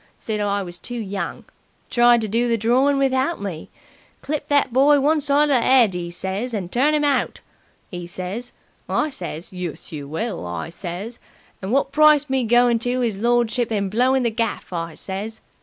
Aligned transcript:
Said 0.17 0.39
I 0.39 0.63
was 0.63 0.79
too 0.79 0.97
young. 0.97 1.45
Tried 1.91 2.21
to 2.21 2.27
do 2.27 2.49
the 2.49 2.57
drawin' 2.57 2.97
without 2.97 3.39
me. 3.39 3.69
'Clip 4.23 4.47
that 4.47 4.73
boy 4.73 4.99
one 4.99 5.21
side 5.21 5.51
of 5.51 5.61
the 5.61 5.63
'ead!' 5.63 5.93
'e 5.93 6.09
says, 6.09 6.55
'and 6.55 6.71
turn 6.71 6.95
'im 6.95 7.03
out!' 7.03 7.41
'e 7.91 8.07
says. 8.07 8.51
I 8.89 9.11
says, 9.11 9.53
'Yus, 9.53 9.91
you 9.91 10.07
will!' 10.07 10.47
I 10.47 10.71
says. 10.71 11.19
'And 11.61 11.71
wot 11.71 11.91
price 11.91 12.31
me 12.31 12.45
goin' 12.45 12.79
to 12.79 13.03
'is 13.03 13.19
lordship 13.19 13.69
and 13.69 13.91
blowing 13.91 14.23
the 14.23 14.31
gaff?' 14.31 14.73
I 14.73 14.95
says. 14.95 15.39